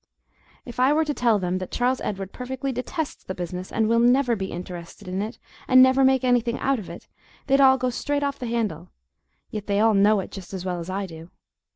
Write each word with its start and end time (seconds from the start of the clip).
If 0.65 0.79
I 0.79 0.93
were 0.93 1.05
to 1.05 1.13
tell 1.13 1.37
them 1.37 1.59
that 1.59 1.69
Charles 1.69 2.01
Edward 2.01 2.33
perfectly 2.33 2.71
detests 2.71 3.23
the 3.23 3.35
business, 3.35 3.71
and 3.71 3.87
will 3.87 3.99
NEVER 3.99 4.35
be 4.35 4.51
interested 4.51 5.07
in 5.07 5.21
it 5.21 5.37
and 5.67 5.83
never 5.83 6.03
make 6.03 6.23
anything 6.23 6.57
out 6.57 6.79
of 6.79 6.89
it, 6.89 7.07
they'd 7.45 7.61
all 7.61 7.77
go 7.77 7.91
straight 7.91 8.23
off 8.23 8.39
the 8.39 8.47
handle; 8.47 8.89
yet 9.51 9.67
they 9.67 9.79
all 9.79 9.93
know 9.93 10.19
it 10.19 10.31
just 10.31 10.55
as 10.55 10.65
well 10.65 10.79
as 10.79 10.89
I 10.89 11.05
do. 11.05 11.29